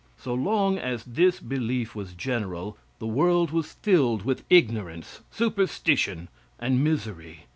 So 0.17 0.33
long 0.33 0.79
as 0.79 1.03
this 1.05 1.39
belief 1.39 1.93
was 1.93 2.13
general, 2.15 2.75
the 2.97 3.05
world 3.05 3.51
was 3.51 3.73
filled 3.83 4.23
with 4.25 4.43
ignorance, 4.49 5.21
superstition 5.29 6.27
and 6.57 6.83
misery. 6.83 7.41